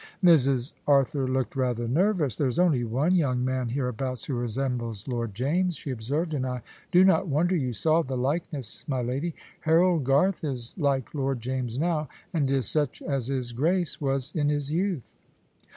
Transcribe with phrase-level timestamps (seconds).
[0.23, 0.73] Mrs.
[0.87, 2.35] Arthur looked rather nervous.
[2.35, 6.63] "There is only one young man hereabouts who resembles Lord James," she observed, "and I
[6.91, 9.35] do not wonder you saw the likeness, my lady.
[9.59, 14.49] Harold Garth is like Lord James now, and is such as his Grace was in
[14.49, 15.15] his youth."